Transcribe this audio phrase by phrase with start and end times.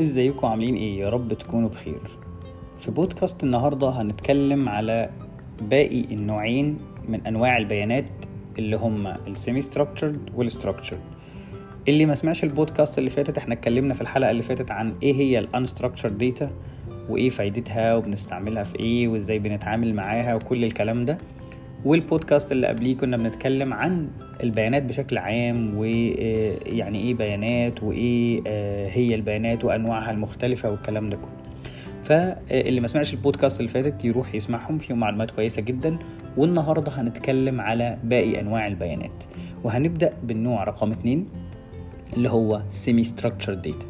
[0.00, 2.00] ازيكم؟ عاملين إيه؟ يا رب تكونوا بخير.
[2.78, 5.10] في بودكاست النهاردة هنتكلم على
[5.60, 8.04] باقي النوعين من أنواع البيانات
[8.58, 11.00] اللي هم ال semi-structured وال structured
[11.88, 15.38] اللي ما سمعش البودكاست اللي فاتت إحنا اتكلمنا في الحلقة اللي فاتت عن إيه هي
[15.38, 16.50] ال unstructured data
[17.08, 21.18] وايه فايدتها وبنستعملها في إيه وازاي بنتعامل معاها وكل الكلام ده.
[21.84, 24.08] والبودكاست اللي قبليه كنا بنتكلم عن
[24.42, 28.42] البيانات بشكل عام ويعني إيه بيانات وايه
[28.88, 31.36] هي البيانات وأنواعها المختلفة والكلام ده كله.
[32.04, 35.98] فاللي ما سمعش البودكاست اللي فاتت يروح يسمعهم فيهم معلومات كويسة جدا.
[36.36, 39.24] والنهاردة هنتكلم على باقي أنواع البيانات.
[39.64, 41.28] وهنبدأ بالنوع رقم اتنين
[42.16, 43.86] اللي هو semi-structured data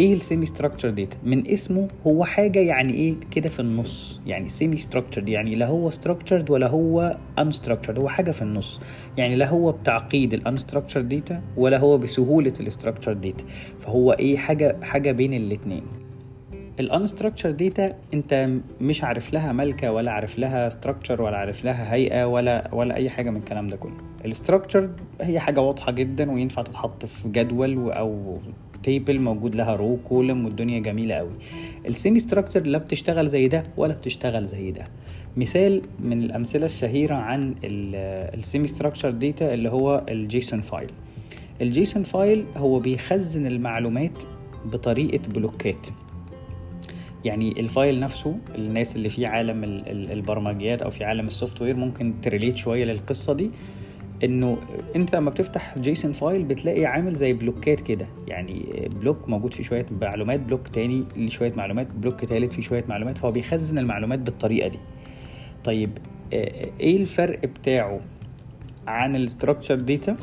[0.00, 4.20] إيه ال semi-structured data من اسمه هو حاجة يعني إيه كده في النص.
[4.26, 8.80] يعني semi-structured يعني لا هو structured ولا هو unstructured هو حاجة في النص.
[9.16, 13.44] يعني لا هو بتعقيد ال unstructured data ولا هو بسهولة ال structured data
[13.78, 15.82] فهو إيه حاجة حاجة بين الاثنين
[16.80, 18.48] ال unstructured data انت
[18.80, 23.10] مش عارف لها ملكه ولا عارف لها structure ولا عارف لها هيئة ولا ولا أي
[23.10, 23.96] حاجة من الكلام ده كله.
[24.24, 28.38] ال structured هي حاجة واضحة جدا وينفع تتحط في جدول أو
[28.82, 31.32] table موجود لها row column والدنيا جميلة قوي.
[31.86, 34.86] ال semi-structured لا بتشتغل زي ده ولا بتشتغل زي ده.
[35.36, 40.90] مثال من الأمثلة الشهيرة عن ال semi-structured data اللي هو ال JSON file
[41.60, 44.18] ال JSON file هو بيخزن المعلومات
[44.64, 45.86] بطريقة بلوكات.
[47.24, 52.14] يعني ال file نفسه الناس اللي في عالم البرمجيات أو في عالم ال software ممكن
[52.22, 53.50] to relate شوية للقصة دي.
[54.24, 54.58] إنه
[54.96, 58.06] أنت لما بتفتح JSON file بتلاقي عامل زي بلوكات كده.
[58.28, 62.84] يعني بلوك موجود فيه شوية معلومات بلوك تاني ليه شوية معلومات بلوك تالت فيه شوية
[62.88, 64.78] معلومات فهو بيخزن المعلومات بالطريقة دي.
[65.64, 65.98] طيب
[66.80, 68.00] إيه الفرق بتاعه
[68.86, 70.16] عن ال structured data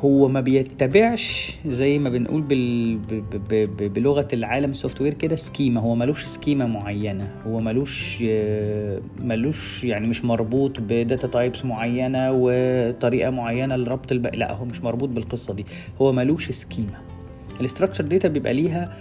[0.00, 2.98] هو ما بيتبعش زي ما بنقول بال...
[3.88, 7.30] بلغة العالم ال software كده schema هو ملوش schema معينة.
[7.46, 8.24] هو ملوش
[9.20, 14.26] ملوش يعني مش مربوط ب data types معينة وطريقة معينة لربط الب...
[14.26, 15.66] لا هو مش مربوط بالقصة دي.
[16.00, 17.00] هو ملوش schema
[17.60, 18.96] ال structured data بيبقى ليها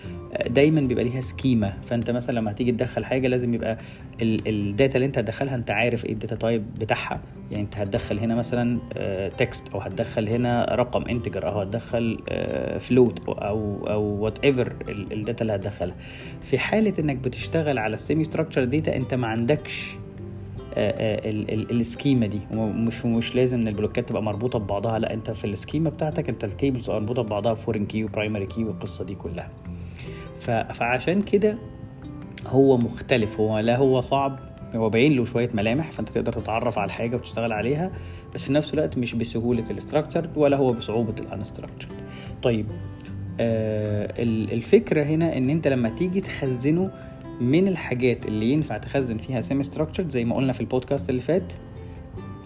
[0.47, 3.77] دايما بيبقى ليها schema فأنت مثلا لما هتيجي تدخل حاجة لازم يبقى
[4.21, 7.21] ال data اللي أنت هتدخلها أنت عارف إيه ال data type بتاعها.
[7.51, 8.79] يعني أنت هتدخل هنا مثلا
[9.37, 12.19] text أو هتدخل هنا رقم integer أو هتدخل
[12.79, 15.95] float أو أو whatever ال data اللي هتدخلها.
[16.41, 19.97] في حالة إنك بتشتغل على ال semi-structured data أنت ما عندكش
[20.77, 22.39] ال schema دي.
[22.51, 26.43] ومش مش لازم إن البلوكات تبقى مربوطة ببعضها لأ أنت في ال schema بتاعتك أنت
[26.43, 29.49] ال tables مربوطة ببعضها foreign key و primary key والقصة دي كلها.
[30.39, 31.57] فعشان كده
[32.47, 33.39] هو مختلف.
[33.39, 34.39] هو لا هو صعب
[34.75, 37.91] هو باين له شوية ملامح فأنت تقدر تتعرف على الحاجة وتشتغل عليها
[38.35, 41.87] بس في نفس الوقت مش بسهولة ال structured ولا هو بصعوبة ال unstructured
[42.43, 42.65] طيب
[43.39, 44.13] آه
[44.53, 46.91] الفكرة هنا إن أنت لما تيجي تخزنه
[47.41, 51.53] من الحاجات اللي ينفع تخزن فيها semi-structured زي ما قلنا في البودكاست اللي فات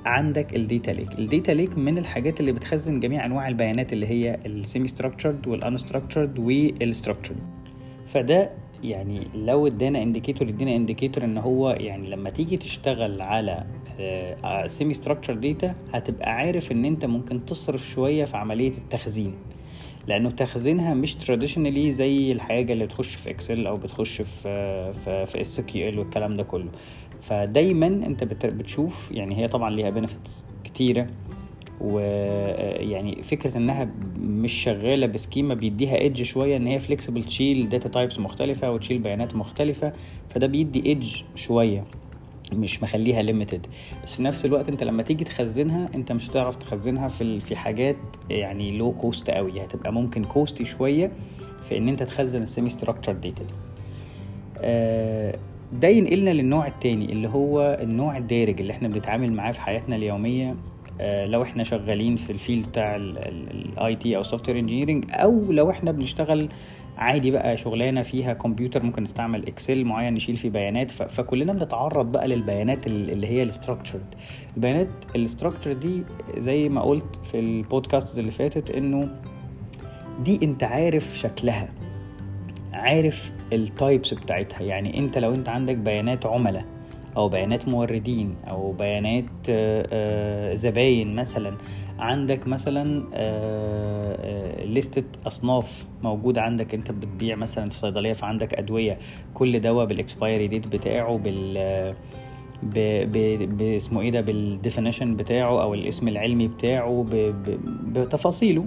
[0.06, 4.08] عندك ال data lake ال data lake من الحاجات اللي بتخزن جميع أنواع البيانات اللي
[4.08, 7.38] هي ال semi-structured وال unstructured وال structured
[8.07, 8.50] فده
[8.84, 13.63] يعني لو ادانا indicator ادينا indicator إن هو يعني لما تيجي تشتغل على
[14.68, 19.34] semi-structured data هتبقى عارف إن أنت ممكن تصرف شوية في عملية التخزين.
[20.07, 25.41] لأنه تخزينها مش traditionally زي الحاجة اللي بتخش في Excel أو بتخش في في في
[25.41, 26.69] SQL والكلام ده كله.
[27.22, 31.07] فدايما أنت بتشوف يعني هي طبعا ليها benefits كتيرة.
[31.81, 33.89] ويعني فكرة إنها
[34.19, 38.97] مش شغالة ب schema بيديها edge شوية إن هي flexible تشيل data types مختلفة وتشيل
[38.99, 39.93] بيانات مختلفة
[40.29, 41.83] فده بيدي edge شوية
[42.53, 43.68] مش مخليها limited
[44.03, 47.95] بس في نفس الوقت أنت لما تيجي تخزنها أنت مش هتعرف تخزنها في في حاجات
[48.29, 51.11] يعني low cost قوي هتبقى ممكن costy شوية
[51.69, 53.44] في إن أنت تخزن السيمي ستراكشر داتا دي
[55.73, 60.55] ده ينقلنا للنوع التاني اللي هو النوع الدارج اللي إحنا بنتعامل معاه في حياتنا اليومية.
[61.02, 65.92] لو إحنا شغالين في ال field بتاع ال IT أو software engineering أو لو إحنا
[65.92, 66.50] بنشتغل
[66.98, 72.27] عادي بقى شغلانة فيها كمبيوتر ممكن نستعمل Excel معين نشيل فيه بيانات فكلنا بنتعرض بقى
[72.27, 74.15] للبيانات اللي هي ال structured
[74.56, 76.04] البيانات ال structured دي
[76.38, 79.10] زي ما قلت في البودكاست اللي فاتت إنه
[80.24, 81.69] دي أنت عارف شكلها
[82.74, 84.62] عارف ال types بتاعتها.
[84.62, 86.66] يعني أنت لو أنت عندك بيانات عملاء
[87.18, 89.25] أو بيانات موردين أو بيانات
[90.58, 91.54] زباين مثلا.
[92.00, 93.04] عندك مثلا
[94.66, 98.98] لستة أصناف موجودة عندك أنت بتبيع مثلا في صيدلية فعندك أدوية.
[99.34, 101.96] كل دواء بال expiry date بتاعه بال
[102.63, 107.06] باسمه إيه ده بال definition بتاعه أو الاسم العلمي بتاعه.
[107.88, 108.65] بتفاصيله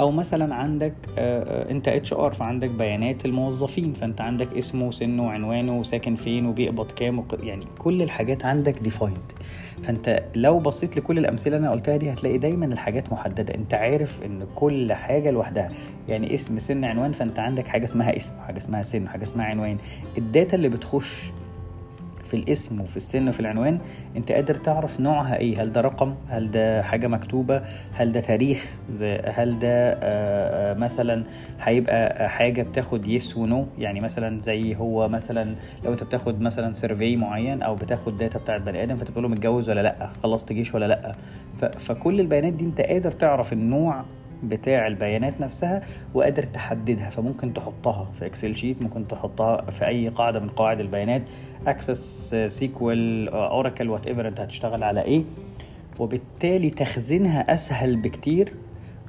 [0.00, 6.14] أو مثلا عندك آه، أنت HR فعندك بيانات الموظفين فأنت عندك اسمه وسنه وعنوانه وساكن
[6.14, 7.24] فين وبيقبض كام.
[7.42, 9.32] يعني كل الحاجات عندك defined
[9.82, 14.22] فأنت لو بصيت لكل الأمثلة اللي أنا قلتها دي هتلاقي دايما الحاجات محددة أنت عارف
[14.26, 15.70] إن كل حاجة لوحدها
[16.08, 19.76] يعني اسم سن عنوان فأنت عندك حاجة اسمها اسم حاجة اسمها سن حاجة اسمها عنوان
[20.18, 21.32] ال data اللي بتخش
[22.32, 23.78] في الاسم وفي السن وفي العنوان
[24.16, 27.62] انت قادر تعرف نوعها إيه؟ هل ده رقم؟ هل ده حاجة مكتوبة؟
[27.92, 28.72] هل ده تاريخ؟
[29.24, 31.24] هل ده آه، آه، مثلا
[31.60, 36.74] هيبقى حاجة بتاخد yes و no يعني مثلا زي هو مثلا لو انت بتاخد مثلا
[36.74, 40.74] survey معين أو بتاخد data بتاعت بني آدم فتقول له متجوز ولا لأ؟ خلصت جيش
[40.74, 41.14] ولا لأ؟
[41.78, 44.04] فكل البيانات دي انت قادر تعرف النوع
[44.42, 45.82] بتاع البيانات نفسها
[46.14, 51.22] وقادر تحددها فممكن تحطها في Excel sheet ممكن تحطها في أي قاعدة من قواعد البيانات
[51.66, 55.24] Access SQL Oracle whatever أنت هتشتغل على إيه.
[55.98, 58.52] وبالتالي تخزينها أسهل بكتير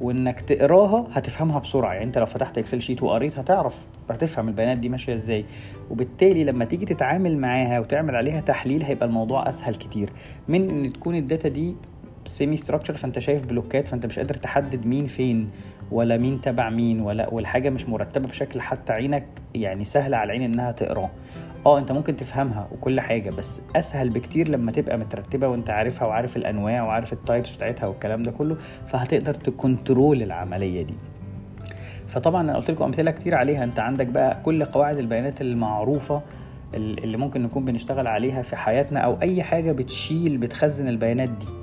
[0.02, 1.94] وإنك تقراها هتفهمها بسرعة.
[1.94, 5.46] يعني أنت لو فتحت Excel sheet وقريت هتعرف هتفهم البيانات دي ماشية إزاي.
[5.92, 10.10] وبالتالي لما تيجي تتعامل معاها وتعمل عليها تحليل هيبقى الموضوع أسهل كتير.
[10.48, 11.76] من إن تكون ال data دي
[12.26, 15.50] semi structure فأنت شايف block ات فأنت مش قادر تحدد مين فين
[15.92, 19.26] ولا مين تبع مين ولا والحاجة مش مرتبة بشكل حتى عينك
[19.56, 21.10] يعني سهله على العين إنها تقراه
[21.66, 26.38] آه أنت ممكن تفهمها وكل حاجة بس أسهل بكتير لما تبقى مترتبة وأنت عارفها وعارف
[26.38, 30.94] الأنواع وعارف ال types بتاعتها والكلام ده كله فهتقدر ت control العملية دي.
[32.08, 33.64] فطبعا أنا قلت لكم أمثلة كتير عليها.
[33.64, 36.22] أنت عندك بقى كل قواعد البيانات المعروفة
[36.74, 41.63] اللي ممكن نكون بنشتغل عليها في حياتنا أو أي حاجة بتشيل بتخزن البيانات دي.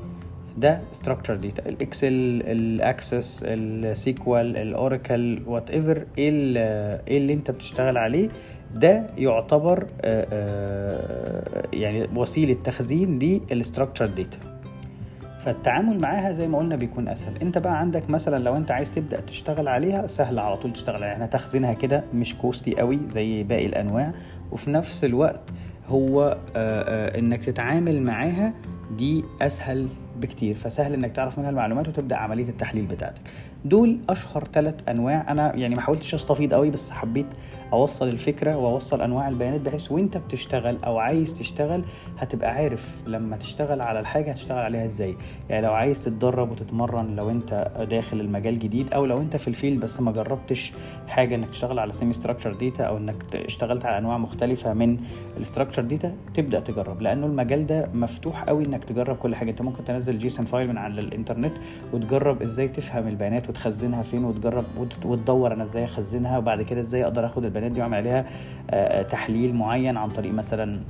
[0.57, 6.31] ده structure data ال Excel ال Access ال SQL ال Oracle whatever إيه
[7.19, 8.29] اللي أنت بتشتغل عليه
[8.75, 13.19] ده يعتبر آه، آه، يعني وسيلة تخزين
[13.51, 14.39] لل structure data
[15.41, 17.39] فالتعامل معاها زي ما قلنا بيكون أسهل.
[17.43, 21.27] أنت بقى عندك مثلا لو أنت عايز تبدأ تشتغل عليها سهل على طول تشتغل عليها.
[21.27, 24.13] تخزينها كده مش costy قوي زي باقي الأنواع.
[24.53, 25.41] وفي نفس الوقت
[25.89, 28.55] هو آه، إنك تتعامل معاها
[28.97, 29.89] دي أسهل
[30.21, 33.21] بكتير فسهل إنك تعرف منها المعلومات وتبدأ عملية التحليل بتاعتك.
[33.65, 35.31] دول أشهر ثلاث أنواع.
[35.31, 37.27] أنا يعني ما حاولتش استفيض قوي بس حبيت
[37.73, 41.85] أوصل الفكرة وأوصل أنواع البيانات بحيث وأنت بتشتغل أو عايز تشتغل
[42.19, 45.17] هتبقى عارف لما تشتغل على الحاجة هتشتغل عليها إزاي.
[45.49, 49.81] يعني لو عايز تتدرب وتتمرن لو أنت داخل المجال جديد أو لو أنت في الفيلد
[49.81, 50.73] بس ما جربتش
[51.09, 54.99] حاجة إنك تشتغل على semi structure data أو إنك اشتغلت على أنواع مختلفة من
[55.37, 57.03] ال structure data تبدأ تجرب.
[57.03, 59.51] لأنه المجال ده مفتوح قوي إنك تجرب كل حاجة.
[59.51, 61.53] أنت ممكن تنزل JSON file من على الانترنت
[61.93, 64.65] وتجرب إزاي تفهم البيانات وتخزنها فين وتجرب
[65.05, 68.27] وتدور أنا إزاي اخزنها وبعد كده إزاي أقدر اخد البيانات دي واعمل عليها
[68.71, 70.81] آه، آه، تحليل معين عن طريق مثلا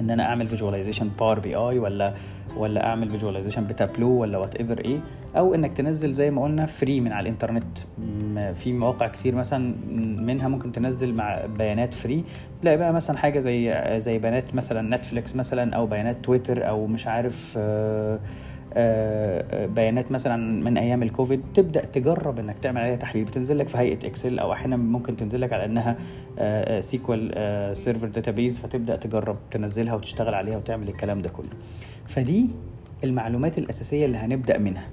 [0.00, 2.14] إن أنا أعمل visualization Power BI ولا
[2.56, 5.00] ولا أعمل visualization ب Tableau ولا whatever إيه.
[5.36, 7.78] أو إنك تنزل زي ما قلنا free من على الإنترنت.
[8.54, 9.74] في مواقع كتير مثلا
[10.22, 12.24] منها ممكن تنزل مع بيانات free
[12.62, 17.06] تلاقي بقى مثلا حاجة زي زي بيانات مثلا Netflix مثلا أو بيانات تويتر أو مش
[17.06, 18.18] عارف آه
[19.74, 23.24] بيانات مثلا من أيام الكوفيد تبدأ تجرب إنك تعمل عليها تحليل.
[23.24, 25.96] بتنزل لك في هيئة Excel أو أحيانا ممكن تنزل لك على إنها
[26.80, 31.50] SQL Server database فتبدأ تجرب تنزلها وتشتغل عليها وتعمل الكلام ده كله.
[32.06, 32.46] فدي
[33.04, 34.86] المعلومات الأساسية اللي هنبدأ منها.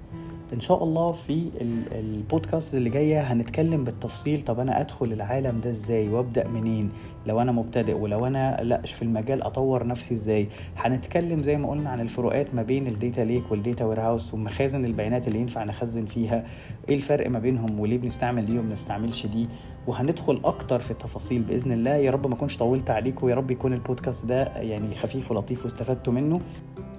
[0.53, 1.50] إن شاء الله في
[1.92, 6.90] البودكاست اللي جاية هنتكلم بالتفصيل طب أنا أدخل العالم ده إزاي وأبدأ منين؟
[7.25, 10.47] لو أنا مبتدئ ولو أنا لأ في المجال أطور نفسي إزاي؟
[10.78, 14.85] هنتكلم زي ما قلنا عن الفروقات ما بين ال data lake وال data warehouse ومخازن
[14.85, 16.45] البيانات اللي ينفع نخزن فيها.
[16.90, 19.47] إيه الفرق ما بينهم وليه بنستعمل دي وما بنستعملش دي؟
[19.88, 21.95] وهندخل أكتر في التفاصيل بإذن الله.
[21.95, 26.14] يا رب ما أكونش طولت عليكم ويا رب يكون البودكاست ده يعني خفيف ولطيف واستفدتوا
[26.14, 26.40] منه.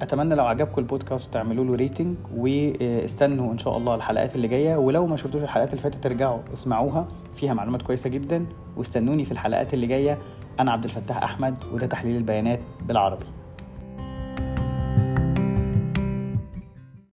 [0.02, 4.76] أتمنى لو عجبكم البودكاست تعملوا له ريتنج واستنوا إن شاء الله الحلقات اللي جاية.
[4.76, 8.46] ولو ما شفتوش الحلقات اللي فاتت ترجعوا اسمعوها فيها معلومات كويسة جدا.
[8.76, 10.18] واستنوني في الحلقات اللي جاية.
[10.60, 13.26] أنا عبد الفتاح أحمد وده تحليل البيانات بالعربي.